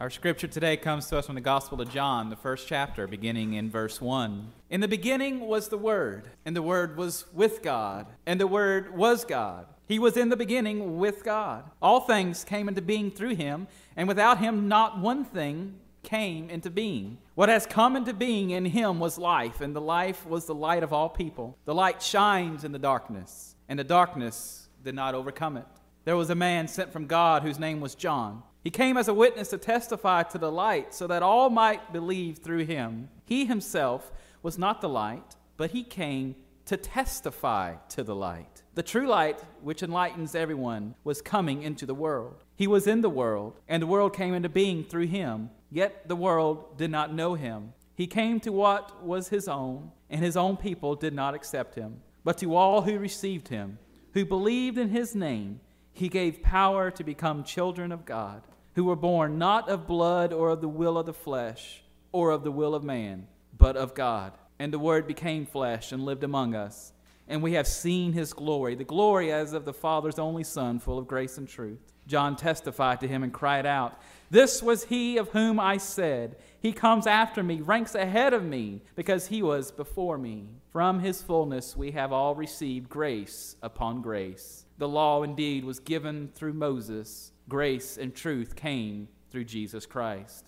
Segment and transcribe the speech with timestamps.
[0.00, 3.54] Our scripture today comes to us from the Gospel of John, the first chapter, beginning
[3.54, 4.52] in verse 1.
[4.70, 8.96] In the beginning was the Word, and the Word was with God, and the Word
[8.96, 9.66] was God.
[9.88, 11.64] He was in the beginning with God.
[11.82, 13.66] All things came into being through him,
[13.96, 17.18] and without him, not one thing came into being.
[17.34, 20.84] What has come into being in him was life, and the life was the light
[20.84, 21.58] of all people.
[21.64, 25.66] The light shines in the darkness, and the darkness did not overcome it.
[26.04, 28.44] There was a man sent from God whose name was John.
[28.62, 32.38] He came as a witness to testify to the light, so that all might believe
[32.38, 33.08] through him.
[33.24, 34.12] He himself
[34.42, 36.34] was not the light, but he came
[36.66, 38.62] to testify to the light.
[38.74, 42.44] The true light, which enlightens everyone, was coming into the world.
[42.56, 46.16] He was in the world, and the world came into being through him, yet the
[46.16, 47.72] world did not know him.
[47.94, 52.02] He came to what was his own, and his own people did not accept him.
[52.22, 53.78] But to all who received him,
[54.12, 55.60] who believed in his name,
[55.98, 58.42] he gave power to become children of God,
[58.76, 62.44] who were born not of blood or of the will of the flesh or of
[62.44, 63.26] the will of man,
[63.56, 64.32] but of God.
[64.60, 66.92] And the Word became flesh and lived among us.
[67.26, 71.00] And we have seen his glory, the glory as of the Father's only Son, full
[71.00, 71.92] of grace and truth.
[72.06, 76.72] John testified to him and cried out, This was he of whom I said, He
[76.72, 80.46] comes after me, ranks ahead of me, because he was before me.
[80.70, 84.64] From his fullness we have all received grace upon grace.
[84.78, 90.44] The law indeed was given through Moses, grace and truth came through Jesus Christ.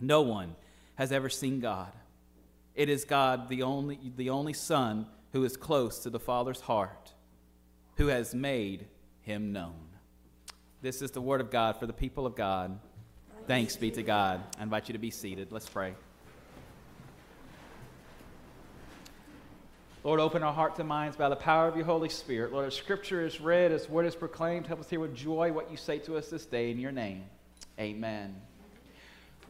[0.00, 0.54] No one
[0.94, 1.92] has ever seen God.
[2.74, 7.12] It is God, the only, the only Son, who is close to the Father's heart,
[7.96, 8.86] who has made
[9.22, 9.88] him known.
[10.80, 12.78] This is the word of God for the people of God.
[13.46, 14.42] Thanks be to God.
[14.58, 15.52] I invite you to be seated.
[15.52, 15.94] Let's pray.
[20.02, 22.54] Lord, open our hearts and minds by the power of your Holy Spirit.
[22.54, 25.70] Lord, as Scripture is read, as word is proclaimed, help us hear with joy what
[25.70, 27.24] you say to us this day in your name.
[27.78, 28.34] Amen.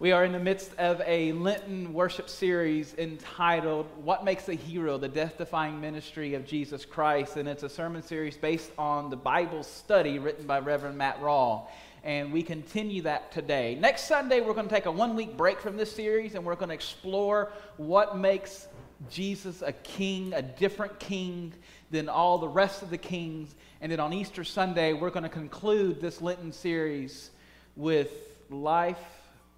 [0.01, 4.99] We are in the midst of a Lenten worship series entitled What Makes a Hero?
[4.99, 7.37] The Death Defying Ministry of Jesus Christ.
[7.37, 11.69] And it's a sermon series based on the Bible study written by Reverend Matt Rawle.
[12.03, 13.77] And we continue that today.
[13.77, 16.57] Next Sunday, we're going to take a one week break from this series and we're
[16.57, 18.67] going to explore what makes
[19.09, 21.53] Jesus a king, a different king
[21.91, 23.55] than all the rest of the kings.
[23.81, 27.31] And then on Easter Sunday, we're going to conclude this Lenten series
[27.77, 28.11] with
[28.51, 28.99] life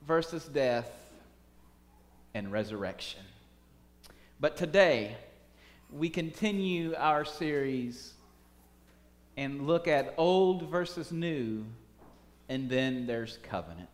[0.06, 0.90] versus death
[2.34, 3.20] and resurrection.
[4.38, 5.16] But today,
[5.90, 8.12] we continue our series
[9.36, 11.64] and look at old versus new,
[12.48, 13.88] and then there's covenant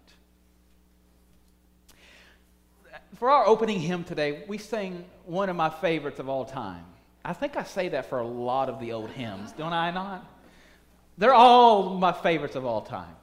[3.17, 6.85] for our opening hymn today, we sing one of my favorites of all time.
[7.25, 10.27] I think I say that for a lot of the old hymns, don't I not?
[11.17, 13.15] They're all my favorites of all time.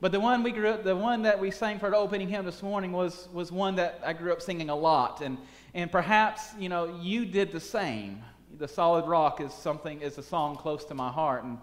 [0.00, 2.44] But the one we grew up, the one that we sang for the opening hymn
[2.44, 5.22] this morning was, was one that I grew up singing a lot.
[5.22, 5.38] And,
[5.74, 8.22] and perhaps, you know, you did the same.
[8.58, 11.42] The Solid Rock is something, is a song close to my heart.
[11.42, 11.58] And,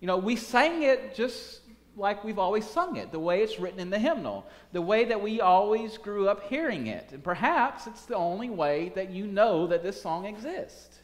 [0.00, 1.60] you know, we sang it just
[2.00, 5.22] like we've always sung it, the way it's written in the hymnal, the way that
[5.22, 7.10] we always grew up hearing it.
[7.12, 10.98] And perhaps it's the only way that you know that this song exists.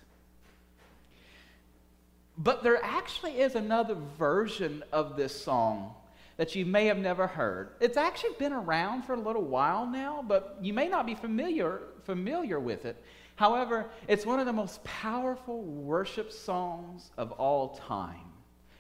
[2.38, 5.94] But there actually is another version of this song
[6.36, 7.70] that you may have never heard.
[7.80, 11.80] It's actually been around for a little while now, but you may not be familiar
[12.04, 13.02] familiar with it.
[13.36, 18.32] However, it's one of the most powerful worship songs of all time.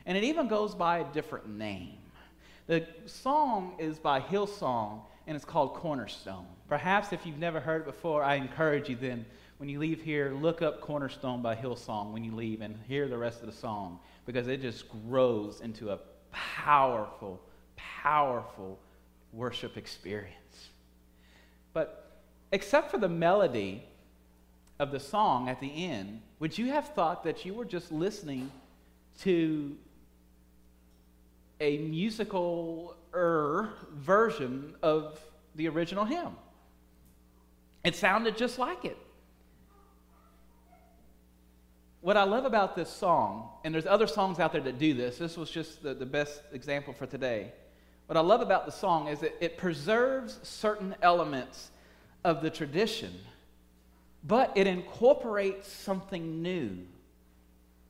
[0.06, 1.98] And it even goes by a different name.
[2.66, 6.46] The song is by Hillsong, and it's called Cornerstone.
[6.68, 9.24] Perhaps if you've never heard it before, I encourage you then,
[9.58, 13.16] when you leave here, look up Cornerstone by Hillsong when you leave and hear the
[13.16, 16.00] rest of the song, because it just grows into a
[16.32, 17.40] powerful,
[17.76, 18.80] powerful
[19.32, 20.70] worship experience.
[21.72, 23.84] But except for the melody
[24.80, 28.50] of the song at the end, would you have thought that you were just listening
[29.20, 29.76] to
[31.60, 35.18] a musical version of
[35.54, 36.36] the original hymn.
[37.84, 38.98] It sounded just like it.
[42.00, 45.18] What I love about this song, and there's other songs out there that do this,
[45.18, 47.52] this was just the, the best example for today.
[48.06, 51.70] What I love about the song is that it preserves certain elements
[52.22, 53.12] of the tradition,
[54.22, 56.78] but it incorporates something new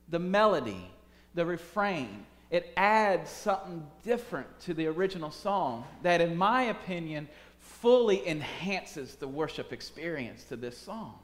[0.09, 0.89] the melody,
[1.35, 7.29] the refrain, it adds something different to the original song that, in my opinion,
[7.59, 11.19] fully enhances the worship experience to this song.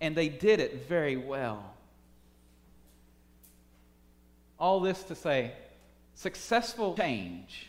[0.00, 1.74] And they did it very well.
[4.58, 5.52] All this to say,
[6.14, 7.68] successful change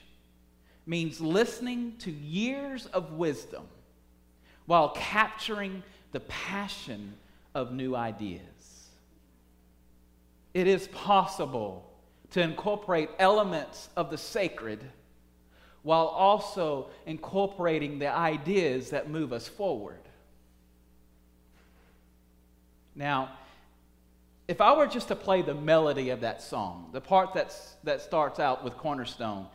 [0.86, 3.64] means listening to years of wisdom
[4.66, 7.14] while capturing the passion
[7.54, 8.42] of new ideas.
[10.54, 11.93] It is possible
[12.34, 14.84] to incorporate elements of the sacred
[15.84, 20.00] while also incorporating the ideas that move us forward.
[22.96, 23.32] Now,
[24.48, 28.02] if I were just to play the melody of that song, the part that's, that
[28.02, 29.48] starts out with Cornerstone,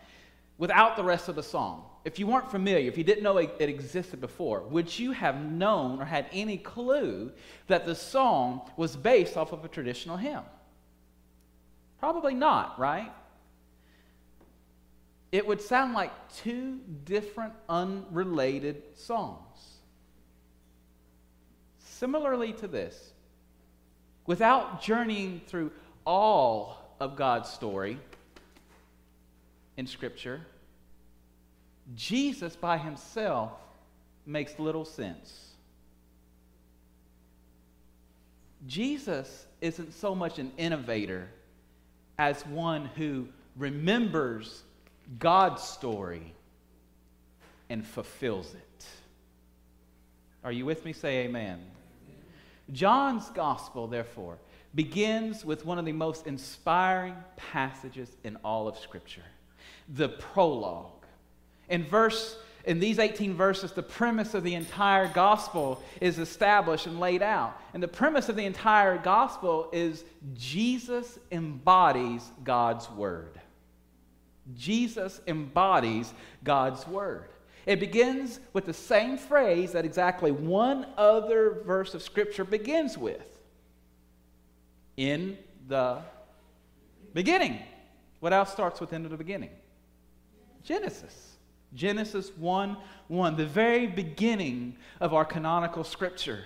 [0.56, 3.54] without the rest of the song, if you weren't familiar, if you didn't know it,
[3.58, 7.32] it, existed before, would you have known or had any clue
[7.66, 10.42] that the song was based off of a traditional hymn?
[11.98, 13.12] Probably not, right?
[15.30, 19.58] It would sound like two different unrelated songs.
[21.78, 23.12] Similarly to this,
[24.26, 25.72] without journeying through
[26.06, 27.98] all of God's story
[29.76, 30.40] in Scripture,
[31.94, 33.52] Jesus by himself
[34.24, 35.52] makes little sense.
[38.66, 41.28] Jesus isn't so much an innovator
[42.18, 44.62] as one who remembers
[45.18, 46.34] God's story
[47.70, 48.86] and fulfills it.
[50.44, 50.92] Are you with me?
[50.92, 51.60] Say amen.
[52.72, 54.38] John's gospel, therefore,
[54.74, 59.24] begins with one of the most inspiring passages in all of Scripture
[59.94, 61.06] the prologue.
[61.70, 67.00] In verse in these 18 verses, the premise of the entire gospel is established and
[67.00, 67.58] laid out.
[67.72, 73.40] And the premise of the entire gospel is Jesus embodies God's word.
[74.56, 76.12] Jesus embodies
[76.42, 77.28] God's word.
[77.66, 83.26] It begins with the same phrase that exactly one other verse of Scripture begins with
[84.96, 85.38] in
[85.68, 85.98] the
[87.12, 87.60] beginning.
[88.20, 89.50] What else starts with in the beginning?
[90.64, 91.37] Genesis.
[91.74, 92.76] Genesis 1
[93.08, 96.44] 1, the very beginning of our canonical scripture.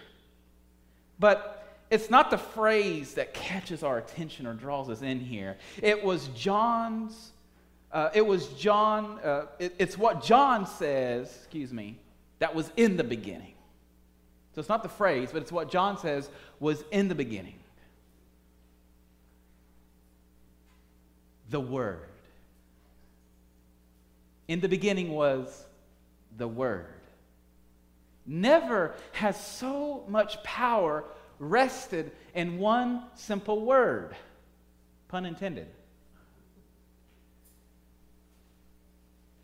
[1.19, 5.59] But it's not the phrase that catches our attention or draws us in here.
[5.83, 7.33] It was John's,
[7.93, 11.99] uh, it was John, uh, it, it's what John says, excuse me,
[12.39, 13.55] that was in the beginning.
[14.55, 16.31] So it's not the phrase, but it's what John says
[16.61, 17.59] was in the beginning.
[21.51, 22.09] The Word.
[24.49, 25.65] In the beginning was
[26.37, 26.87] the Word.
[28.27, 31.05] Never has so much power
[31.39, 34.15] rested in one simple word.
[35.09, 35.67] Pun intended.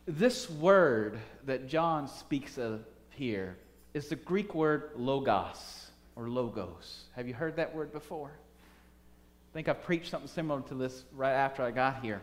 [0.06, 3.56] This word that John speaks of here
[3.94, 7.05] is the Greek word logos or logos.
[7.17, 8.31] Have you heard that word before?
[8.31, 12.23] I think I preached something similar to this right after I got here.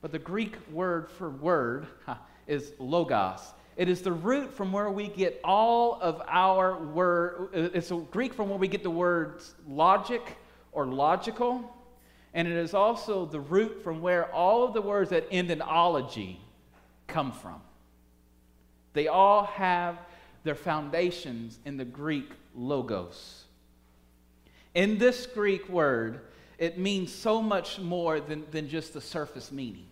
[0.00, 1.86] But the Greek word for word
[2.46, 3.40] is logos.
[3.76, 7.50] It is the root from where we get all of our word.
[7.54, 10.36] Uh, it's a Greek from where we get the words logic
[10.72, 11.74] or logical.
[12.34, 15.62] And it is also the root from where all of the words that end in
[15.62, 16.40] ology
[17.06, 17.60] come from.
[18.92, 19.98] They all have
[20.42, 23.44] their foundations in the Greek logos.
[24.74, 26.20] In this Greek word,
[26.58, 29.86] it means so much more than, than just the surface meaning.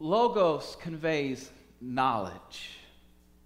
[0.00, 1.50] Logos conveys
[1.80, 2.78] knowledge,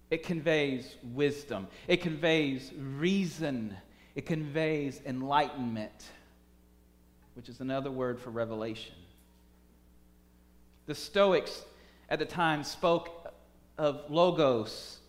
[0.09, 3.75] it conveys wisdom, it conveys reason,
[4.15, 6.11] it conveys enlightenment,
[7.35, 8.95] which is another word for revelation.
[10.85, 11.63] The Stoics
[12.09, 13.33] at the time spoke
[13.77, 14.99] of logos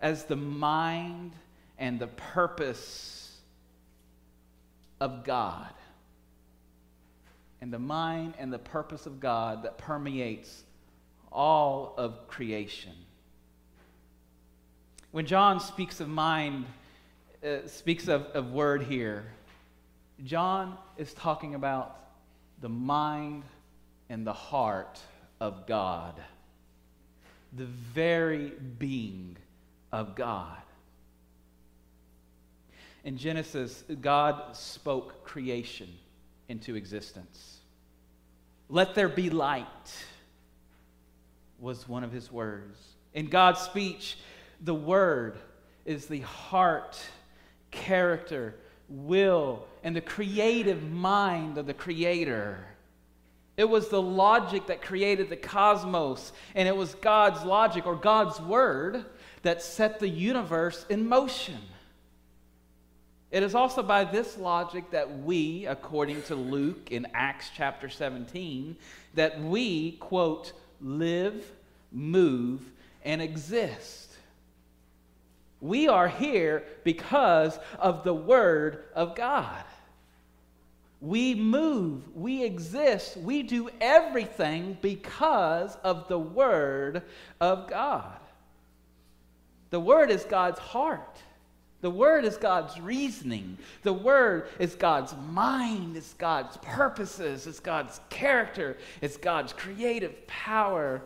[0.00, 1.32] as the mind
[1.78, 3.17] and the purpose
[5.00, 5.72] of God.
[7.60, 10.62] And the mind and the purpose of God that permeates
[11.32, 12.92] all of creation.
[15.10, 16.66] When John speaks of mind,
[17.44, 19.24] uh, speaks of, of word here,
[20.24, 21.96] John is talking about
[22.60, 23.44] the mind
[24.08, 24.98] and the heart
[25.40, 26.14] of God,
[27.52, 29.36] the very being
[29.92, 30.58] of God.
[33.04, 35.88] In Genesis, God spoke creation
[36.48, 37.58] into existence.
[38.68, 39.66] Let there be light
[41.58, 42.78] was one of his words.
[43.14, 44.18] In God's speech,
[44.60, 45.38] the word
[45.84, 47.00] is the heart,
[47.70, 48.54] character,
[48.88, 52.58] will, and the creative mind of the Creator.
[53.56, 58.40] It was the logic that created the cosmos, and it was God's logic or God's
[58.40, 59.04] word
[59.42, 61.58] that set the universe in motion.
[63.30, 68.76] It is also by this logic that we, according to Luke in Acts chapter 17,
[69.14, 71.44] that we, quote, live,
[71.92, 72.62] move,
[73.04, 74.16] and exist.
[75.60, 79.64] We are here because of the Word of God.
[81.00, 87.02] We move, we exist, we do everything because of the Word
[87.40, 88.18] of God.
[89.70, 91.18] The Word is God's heart.
[91.80, 93.56] The Word is God's reasoning.
[93.82, 95.96] The Word is God's mind.
[95.96, 97.46] It's God's purposes.
[97.46, 98.76] It's God's character.
[99.00, 101.02] It's God's creative power.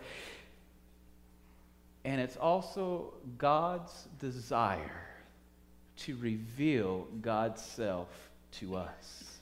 [2.04, 5.02] And it's also God's desire
[5.98, 8.08] to reveal God's self
[8.52, 9.38] to us.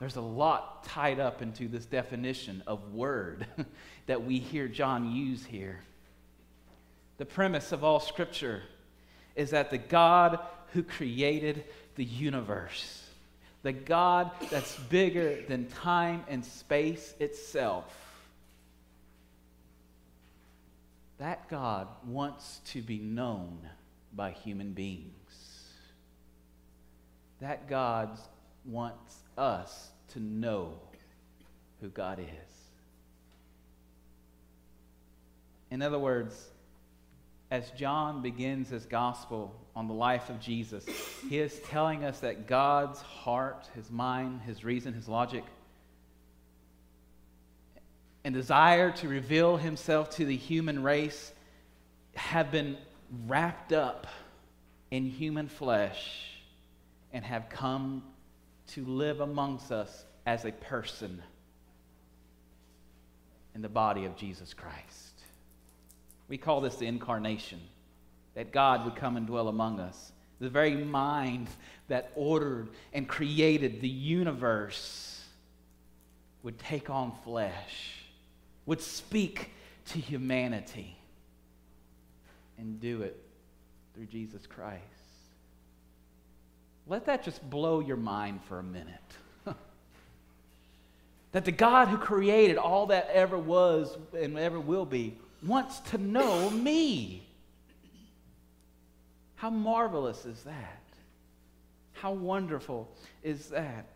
[0.00, 3.46] There's a lot tied up into this definition of word
[4.06, 5.80] that we hear John use here.
[7.16, 8.62] The premise of all Scripture
[9.38, 10.40] is that the God
[10.72, 11.64] who created
[11.94, 13.04] the universe,
[13.62, 17.84] the God that's bigger than time and space itself,
[21.18, 23.60] that God wants to be known
[24.12, 25.12] by human beings.
[27.40, 28.18] That God
[28.64, 30.74] wants us to know
[31.80, 32.26] who God is.
[35.70, 36.48] In other words,
[37.50, 40.84] as John begins his gospel on the life of Jesus,
[41.28, 45.44] he is telling us that God's heart, his mind, his reason, his logic,
[48.24, 51.32] and desire to reveal himself to the human race
[52.14, 52.76] have been
[53.26, 54.06] wrapped up
[54.90, 56.38] in human flesh
[57.12, 58.02] and have come
[58.66, 61.22] to live amongst us as a person
[63.54, 65.07] in the body of Jesus Christ.
[66.28, 67.60] We call this the incarnation,
[68.34, 70.12] that God would come and dwell among us.
[70.40, 71.48] The very mind
[71.88, 75.24] that ordered and created the universe
[76.42, 77.94] would take on flesh,
[78.66, 79.50] would speak
[79.86, 80.96] to humanity,
[82.58, 83.20] and do it
[83.94, 84.82] through Jesus Christ.
[86.86, 88.94] Let that just blow your mind for a minute.
[91.32, 95.98] that the God who created all that ever was and ever will be wants to
[95.98, 97.22] know me.
[99.36, 100.82] How marvelous is that?
[101.92, 102.88] How wonderful
[103.22, 103.86] is that?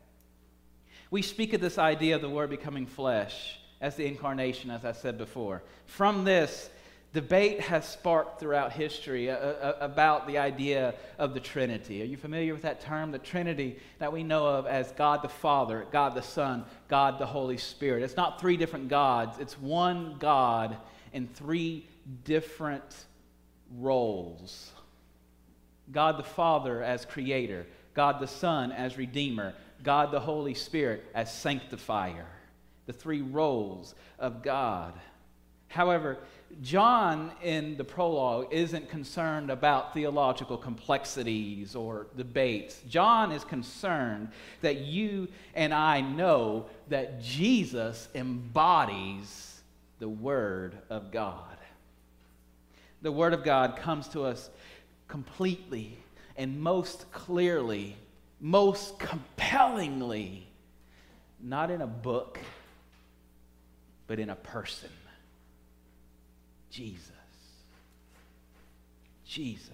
[1.10, 4.92] We speak of this idea of the Word becoming flesh as the incarnation, as I
[4.92, 5.62] said before.
[5.86, 6.70] From this,
[7.12, 12.00] Debate has sparked throughout history uh, uh, about the idea of the Trinity.
[12.00, 13.10] Are you familiar with that term?
[13.10, 17.26] The Trinity that we know of as God the Father, God the Son, God the
[17.26, 18.02] Holy Spirit.
[18.02, 20.78] It's not three different gods, it's one God
[21.12, 21.86] in three
[22.24, 23.06] different
[23.78, 24.72] roles
[25.90, 31.32] God the Father as creator, God the Son as redeemer, God the Holy Spirit as
[31.32, 32.26] sanctifier.
[32.86, 34.94] The three roles of God.
[35.68, 36.18] However,
[36.60, 42.80] John in the prologue isn't concerned about theological complexities or debates.
[42.88, 44.28] John is concerned
[44.60, 49.51] that you and I know that Jesus embodies
[50.02, 51.56] the Word of God.
[53.02, 54.50] The Word of God comes to us
[55.06, 55.96] completely
[56.36, 57.94] and most clearly,
[58.40, 60.48] most compellingly,
[61.40, 62.40] not in a book,
[64.08, 64.90] but in a person.
[66.68, 67.12] Jesus.
[69.24, 69.70] Jesus.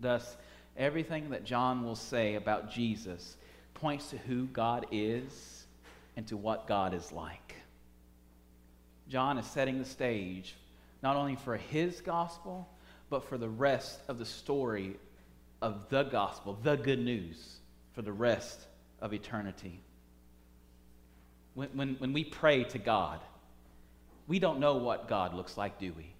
[0.00, 0.38] Thus,
[0.74, 3.36] everything that John will say about Jesus
[3.74, 5.66] points to who God is
[6.16, 7.55] and to what God is like.
[9.08, 10.54] John is setting the stage
[11.02, 12.68] not only for his gospel,
[13.10, 14.96] but for the rest of the story
[15.62, 17.58] of the gospel, the good news,
[17.92, 18.60] for the rest
[19.00, 19.80] of eternity.
[21.54, 23.20] When, when, when we pray to God,
[24.26, 26.12] we don't know what God looks like, do we?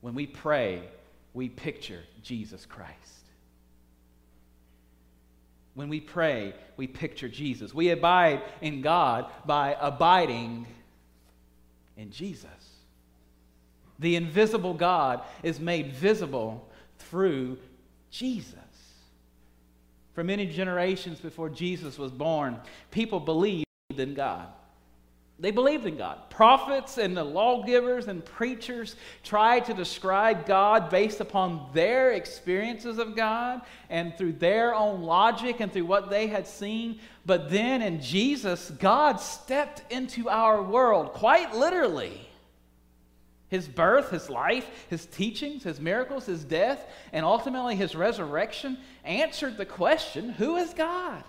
[0.00, 0.82] When we pray,
[1.34, 2.94] we picture Jesus Christ.
[5.74, 7.72] When we pray, we picture Jesus.
[7.72, 10.66] We abide in God by abiding
[11.98, 12.48] in Jesus.
[13.98, 16.66] The invisible God is made visible
[16.98, 17.58] through
[18.10, 18.54] Jesus.
[20.14, 22.58] For many generations before Jesus was born,
[22.90, 24.48] people believed in God.
[25.40, 26.30] They believed in God.
[26.30, 33.14] Prophets and the lawgivers and preachers tried to describe God based upon their experiences of
[33.14, 36.98] God and through their own logic and through what they had seen.
[37.24, 42.28] But then in Jesus, God stepped into our world quite literally.
[43.48, 49.56] His birth, his life, his teachings, his miracles, his death, and ultimately his resurrection answered
[49.56, 51.22] the question who is God?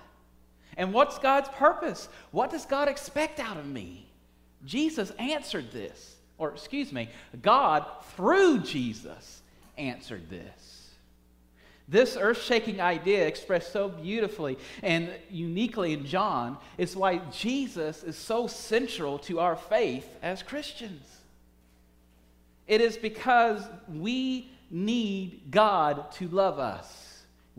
[0.79, 2.07] And what's God's purpose?
[2.31, 4.07] What does God expect out of me?
[4.65, 6.15] Jesus answered this.
[6.37, 7.09] Or, excuse me,
[7.41, 9.41] God, through Jesus,
[9.77, 10.91] answered this.
[11.89, 18.15] This earth shaking idea, expressed so beautifully and uniquely in John, is why Jesus is
[18.15, 21.05] so central to our faith as Christians.
[22.67, 27.08] It is because we need God to love us.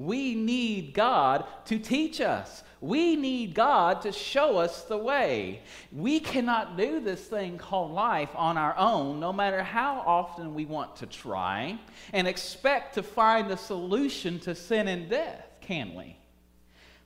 [0.01, 2.65] We need God to teach us.
[2.81, 5.61] We need God to show us the way.
[5.93, 10.65] We cannot do this thing called life on our own, no matter how often we
[10.65, 11.79] want to try,
[12.15, 16.17] and expect to find a solution to sin and death, can we?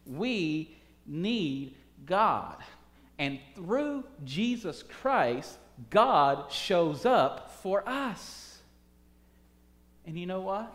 [0.07, 1.75] We need
[2.07, 2.59] God.
[3.19, 5.59] And through Jesus Christ,
[5.91, 8.61] God shows up for us.
[10.07, 10.73] And you know what?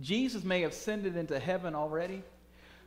[0.00, 2.22] Jesus may have ascended into heaven already,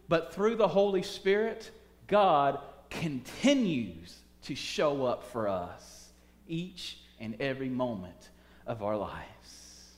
[0.08, 1.72] but through the Holy Spirit,
[2.08, 2.60] God
[2.90, 6.10] continues to show up for us
[6.48, 8.30] each and every moment
[8.68, 9.92] of our lives.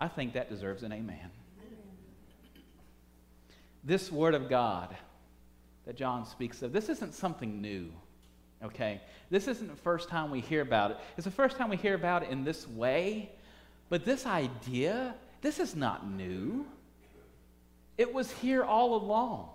[0.00, 1.30] I think that deserves an amen.
[3.84, 4.94] This Word of God
[5.86, 7.90] that John speaks of, this isn't something new,
[8.62, 9.00] okay?
[9.30, 10.98] This isn't the first time we hear about it.
[11.16, 13.32] It's the first time we hear about it in this way,
[13.88, 16.66] but this idea this is not new.
[17.96, 19.50] It was here all along.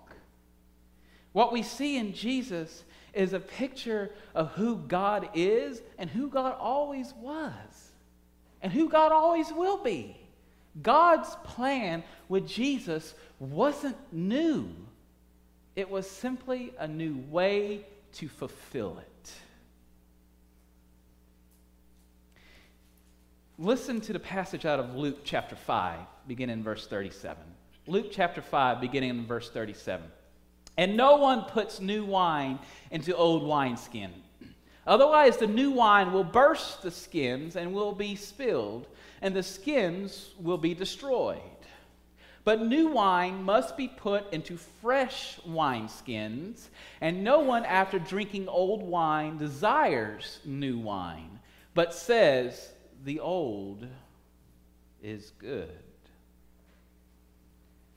[1.32, 6.56] What we see in Jesus is a picture of who God is and who God
[6.60, 7.92] always was
[8.62, 10.18] and who God always will be.
[10.82, 14.70] God's plan with Jesus wasn't new,
[15.76, 19.32] it was simply a new way to fulfill it.
[23.60, 27.38] Listen to the passage out of Luke chapter 5, beginning in verse 37.
[27.86, 30.04] Luke chapter 5, beginning in verse 37.
[30.76, 32.58] And no one puts new wine
[32.90, 34.12] into old wineskin.
[34.88, 38.88] Otherwise, the new wine will burst the skins and will be spilled,
[39.22, 41.40] and the skins will be destroyed.
[42.44, 46.70] But new wine must be put into fresh wineskins,
[47.02, 51.40] and no one after drinking old wine desires new wine,
[51.76, 52.72] but says,
[53.04, 53.86] the old
[55.02, 55.70] is good.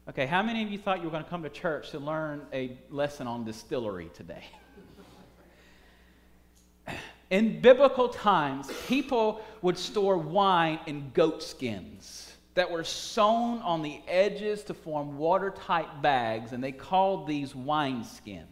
[0.08, 2.46] Okay, how many of you thought you were going to come to church to learn
[2.52, 4.44] a lesson on distillery today?
[7.30, 14.00] In biblical times, people would store wine in goat skins that were sewn on the
[14.06, 18.46] edges to form watertight bags, and they called these wine skins.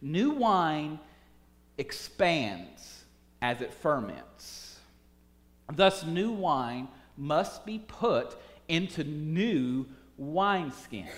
[0.00, 0.98] New wine
[1.76, 3.04] expands
[3.42, 4.69] as it ferments.
[5.72, 8.36] Thus, new wine must be put
[8.68, 9.86] into new
[10.20, 11.08] wineskins.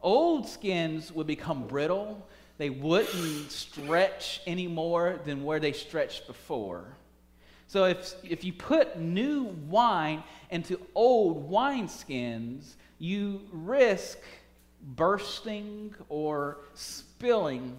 [0.00, 2.26] Old skins would become brittle.
[2.58, 6.96] They wouldn't stretch any more than where they stretched before.
[7.66, 14.18] So, if, if you put new wine into old wineskins, you risk
[14.82, 17.76] bursting or spilling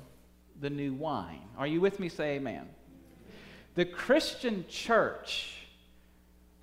[0.59, 1.47] the new wine.
[1.57, 2.09] Are you with me?
[2.09, 2.67] Say amen.
[3.75, 5.64] The Christian church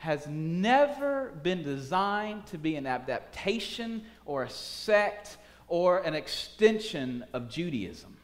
[0.03, 5.37] has never been designed to be an adaptation or a sect
[5.69, 8.17] or an extension of Judaism.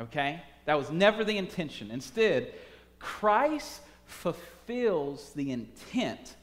[0.00, 0.42] Okay?
[0.64, 1.92] That was never the intention.
[1.92, 2.52] Instead,
[2.98, 6.34] Christ fulfills the intent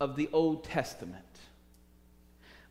[0.00, 1.22] of the Old Testament.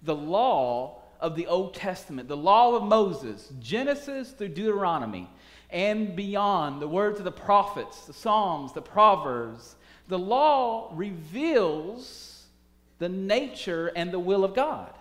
[0.01, 5.29] The law of the Old Testament, the law of Moses, Genesis through Deuteronomy,
[5.69, 9.75] and beyond, the words of the prophets, the Psalms, the Proverbs,
[10.07, 12.43] the law reveals
[12.99, 14.93] the nature and the will of God.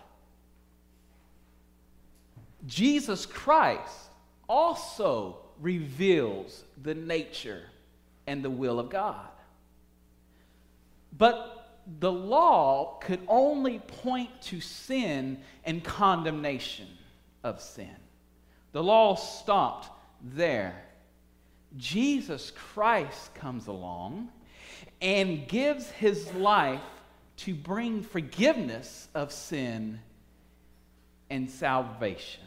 [2.67, 4.11] Jesus Christ
[4.49, 7.63] also reveals the nature
[8.27, 9.29] and the will of God.
[11.17, 11.69] But
[12.01, 16.89] the law could only point to sin and condemnation
[17.43, 17.95] of sin.
[18.73, 19.91] The law stopped
[20.23, 20.83] there.
[21.77, 24.29] Jesus Christ comes along
[25.05, 26.81] and gives his life
[27.37, 30.01] to bring forgiveness of sin
[31.29, 32.43] and salvation.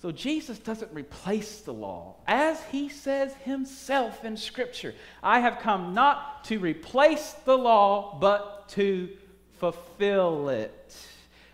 [0.00, 2.14] So Jesus doesn't replace the law.
[2.26, 8.70] As he says himself in Scripture, I have come not to replace the law, but
[8.70, 9.10] to
[9.58, 10.96] fulfill it.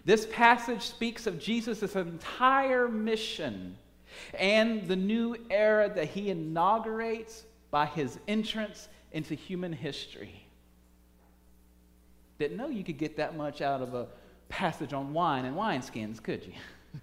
[0.05, 3.79] This passage speaks of Jesus' entire mission
[4.39, 7.43] and the new era that he inaugurates
[7.75, 10.47] by his entrance into human history.
[12.39, 14.07] Didn't know you could get that much out of a
[14.49, 16.53] passage on wine and wineskins, could you?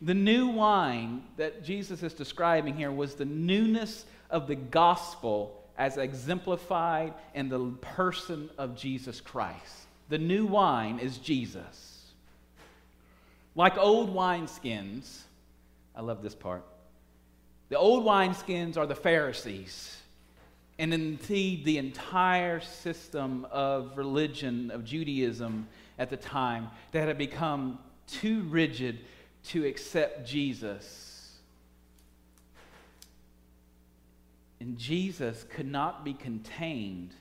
[0.00, 5.98] The new wine that Jesus is describing here was the newness of the gospel as
[5.98, 9.74] exemplified in the person of Jesus Christ.
[10.08, 12.06] The new wine is Jesus.
[13.54, 15.18] Like old wineskins,
[15.94, 16.64] I love this part.
[17.70, 19.96] The old wineskins are the Pharisees,
[20.78, 27.78] and indeed the entire system of religion, of Judaism at the time, that had become
[28.08, 28.98] too rigid
[29.44, 31.36] to accept Jesus.
[34.58, 37.14] And Jesus could not be contained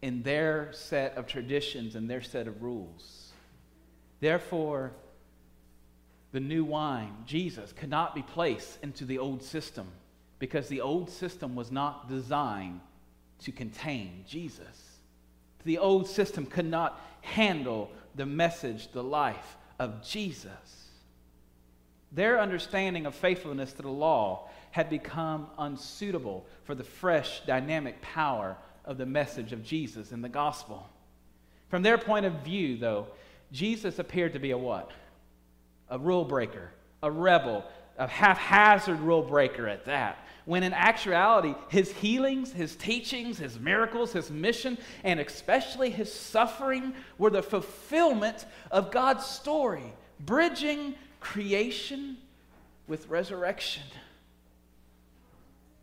[0.00, 3.32] in their set of traditions and their set of rules.
[4.20, 4.92] Therefore,
[6.32, 9.86] the new wine, Jesus, could not be placed into the old system
[10.38, 12.80] because the old system was not designed
[13.40, 14.98] to contain Jesus.
[15.64, 20.88] The old system could not handle the message, the life of Jesus.
[22.10, 28.56] Their understanding of faithfulness to the law had become unsuitable for the fresh, dynamic power
[28.84, 30.88] of the message of Jesus in the gospel.
[31.68, 33.06] From their point of view, though,
[33.52, 34.90] Jesus appeared to be a what?
[35.92, 36.70] A rule breaker,
[37.02, 37.66] a rebel,
[37.98, 40.26] a haphazard rule breaker at that.
[40.46, 46.94] When in actuality, his healings, his teachings, his miracles, his mission, and especially his suffering
[47.18, 52.16] were the fulfillment of God's story, bridging creation
[52.88, 53.84] with resurrection.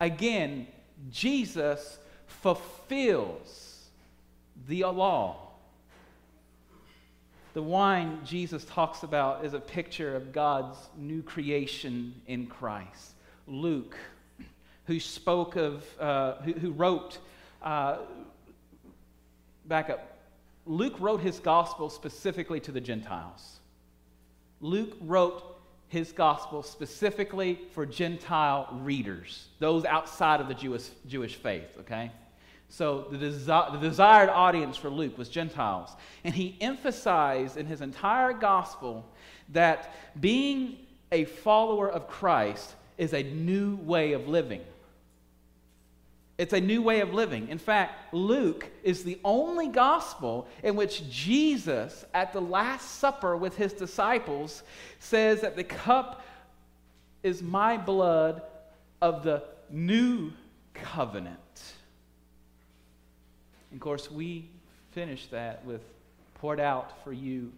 [0.01, 0.65] Again,
[1.11, 3.89] Jesus fulfills
[4.67, 5.48] the law.
[7.59, 13.15] The wine Jesus talks about is a picture of God's new creation in Christ.
[13.47, 13.97] Luke,
[14.85, 17.17] who spoke of, uh, who, who, wrote,
[17.61, 17.97] uh,
[19.65, 20.19] back up,
[20.65, 23.59] Luke wrote his gospel specifically to the Gentiles.
[24.61, 25.43] Luke wrote
[25.89, 32.09] his gospel specifically for Gentile readers, those outside of the Jewish, Jewish faith, okay?
[32.69, 35.89] So the, desi- the desired audience for Luke was Gentiles.
[36.23, 39.05] And he emphasized in his entire gospel
[39.49, 40.77] that being
[41.11, 44.61] a follower of Christ is a new way of living.
[46.37, 47.49] It's a new way of living.
[47.49, 53.57] In fact, Luke is the only gospel in which Jesus, at the Last Supper with
[53.57, 54.63] his disciples,
[54.99, 56.23] says that the cup
[57.23, 58.41] is my blood
[59.01, 60.31] of the new
[60.73, 61.39] covenant.
[63.71, 64.49] And of course, we
[64.91, 65.81] finish that with
[66.35, 67.51] poured out for you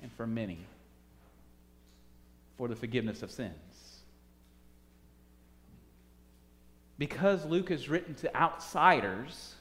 [0.00, 0.58] and for many
[2.56, 3.52] for the forgiveness of sins.
[6.98, 9.54] Because Luke is written to outsiders,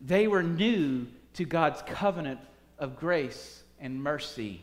[0.00, 2.40] they were new to God's covenant
[2.78, 4.62] of grace and mercy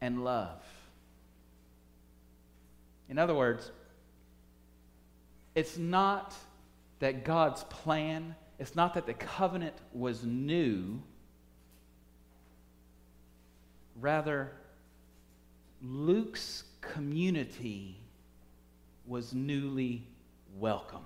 [0.00, 0.60] and love.
[3.08, 3.70] In other words,
[5.54, 6.34] it's not
[6.98, 11.02] that God's plan it's not that the covenant was new,
[14.00, 14.52] rather,
[15.82, 17.96] Luke's community
[19.04, 20.06] was newly
[20.60, 21.02] welcomed.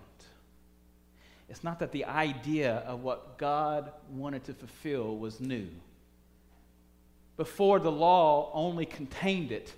[1.49, 5.69] It's not that the idea of what God wanted to fulfill was new.
[7.39, 9.73] Before, the law only contained it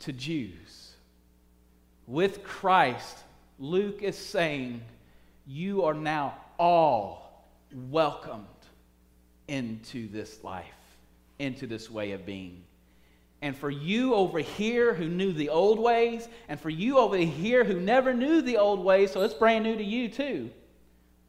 [0.00, 0.94] to Jews.
[2.08, 3.18] With Christ,
[3.60, 4.82] Luke is saying,
[5.46, 7.44] You are now all
[7.90, 8.46] welcomed
[9.48, 10.64] into this life,
[11.38, 12.62] into this way of being.
[13.42, 17.64] And for you over here who knew the old ways, and for you over here
[17.64, 20.50] who never knew the old ways, so it's brand new to you too.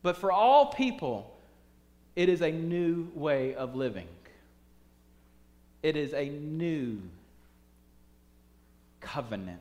[0.02, 1.36] But for all people,
[2.16, 4.08] it is a new way of living.
[5.84, 7.02] It is a new
[9.02, 9.60] covenant.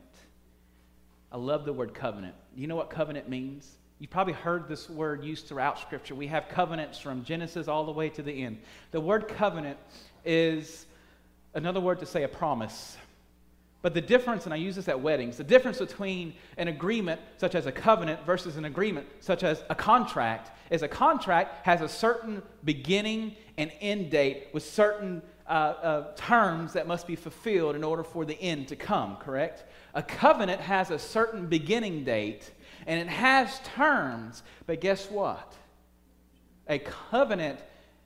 [1.31, 2.35] I love the word covenant.
[2.55, 3.69] You know what covenant means?
[3.99, 6.13] You've probably heard this word used throughout Scripture.
[6.13, 8.59] We have covenants from Genesis all the way to the end.
[8.91, 9.79] The word covenant
[10.23, 10.85] is
[11.55, 12.95] another word to say a promise.
[13.81, 17.55] But the difference, and I use this at weddings, the difference between an agreement such
[17.55, 21.89] as a covenant versus an agreement such as a contract is a contract has a
[21.89, 27.83] certain beginning and end date with certain uh, uh, terms that must be fulfilled in
[27.83, 29.63] order for the end to come, correct?
[29.93, 32.51] A covenant has a certain beginning date
[32.87, 35.53] and it has terms, but guess what?
[36.67, 37.59] A covenant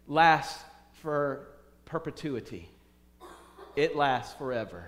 [0.08, 0.62] lasts
[1.02, 1.48] for
[1.86, 2.68] perpetuity,
[3.76, 4.88] it lasts forever.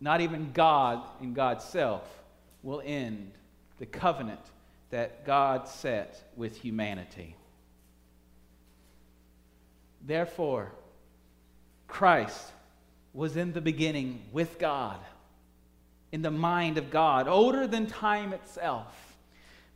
[0.00, 2.02] Not even God and God's self
[2.62, 3.32] will end
[3.78, 4.40] the covenant
[4.90, 7.34] that God set with humanity.
[10.06, 10.72] Therefore,
[11.86, 12.52] Christ
[13.12, 14.98] was in the beginning with God,
[16.12, 19.16] in the mind of God, older than time itself.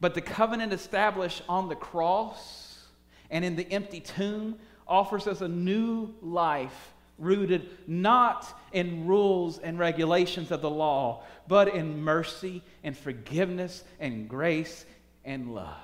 [0.00, 2.86] But the covenant established on the cross
[3.30, 9.78] and in the empty tomb offers us a new life rooted not in rules and
[9.78, 14.84] regulations of the law, but in mercy and forgiveness and grace
[15.24, 15.76] and love.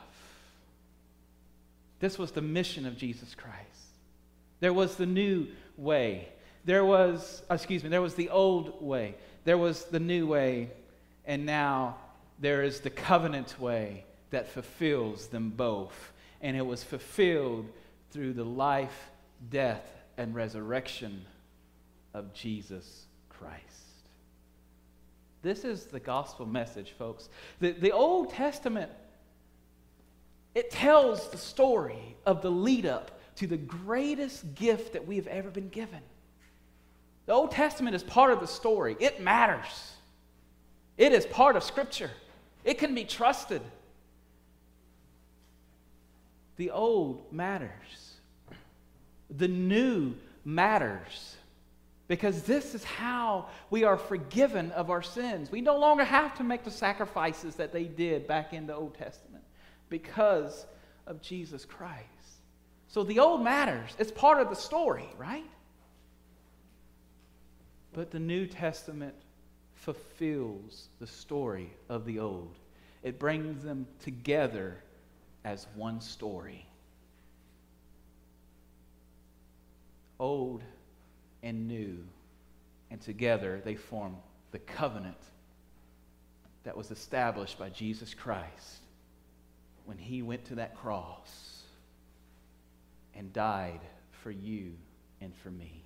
[2.00, 3.58] This was the mission of Jesus Christ.
[4.61, 6.28] There was the new way.
[6.64, 9.14] There was, uh, excuse me, there was the old way.
[9.44, 10.71] There was the new way.
[11.27, 11.97] And now
[12.38, 16.12] there is the covenant way that fulfills them both.
[16.40, 17.68] And it was fulfilled
[18.11, 19.11] through the life,
[19.51, 21.25] death, and resurrection
[22.14, 23.62] of Jesus Christ.
[25.42, 27.29] This is the gospel message, folks.
[27.61, 28.90] The, the Old Testament,
[30.55, 35.29] it tells the story of the lead up to the greatest gift that we have
[35.29, 36.01] ever been given.
[37.29, 39.93] The Old Testament is part of the story, it matters.
[40.97, 42.11] It is part of Scripture,
[42.64, 43.61] it can be trusted.
[46.57, 48.17] The old matters,
[49.31, 50.14] the new
[50.45, 51.37] matters.
[52.09, 55.53] Because this is how we are forgiven of our sins.
[55.53, 58.95] We no longer have to make the sacrifices that they did back in the Old
[58.95, 59.45] Testament
[59.91, 60.64] because
[61.07, 62.07] of Jesus Christ.
[62.88, 63.91] So the old matters.
[63.99, 65.45] It's part of the story, right?
[67.98, 69.16] But the New Testament
[69.74, 72.54] fulfills the story of the old,
[73.02, 74.76] it brings them together
[75.44, 76.64] as one story.
[80.20, 80.62] Old
[81.42, 81.98] and new,
[82.92, 84.14] and together they form
[84.52, 85.18] the covenant
[86.62, 88.78] that was established by Jesus Christ
[89.87, 91.64] when he went to that cross
[93.16, 93.80] and died
[94.22, 94.74] for you
[95.20, 95.82] and for me.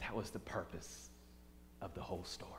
[0.00, 1.10] That was the purpose
[1.80, 2.52] of the whole story.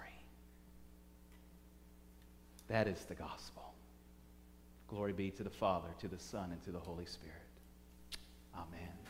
[2.67, 3.73] That is the gospel.
[4.88, 7.36] Glory be to the Father, to the Son, and to the Holy Spirit.
[8.56, 9.07] Amen.